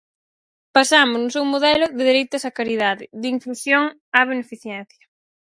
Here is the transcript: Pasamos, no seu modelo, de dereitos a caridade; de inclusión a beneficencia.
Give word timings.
Pasamos, 0.75 1.19
no 1.21 1.33
seu 1.35 1.45
modelo, 1.53 1.85
de 1.97 2.01
dereitos 2.09 2.41
a 2.49 2.55
caridade; 2.59 3.03
de 3.21 3.27
inclusión 3.35 3.83
a 4.19 4.21
beneficencia. 4.31 5.03